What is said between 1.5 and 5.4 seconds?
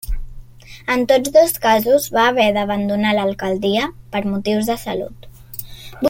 casos va haver d'abandonar l'alcaldia per motius de salut.